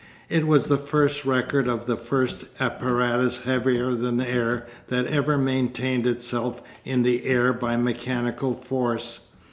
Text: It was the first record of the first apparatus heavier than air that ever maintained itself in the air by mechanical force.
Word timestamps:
It 0.29 0.47
was 0.47 0.65
the 0.65 0.79
first 0.79 1.25
record 1.25 1.67
of 1.67 1.85
the 1.85 1.95
first 1.95 2.45
apparatus 2.59 3.43
heavier 3.43 3.93
than 3.93 4.19
air 4.19 4.65
that 4.87 5.05
ever 5.05 5.37
maintained 5.37 6.07
itself 6.07 6.59
in 6.83 7.03
the 7.03 7.25
air 7.27 7.53
by 7.53 7.77
mechanical 7.77 8.55
force. 8.55 9.27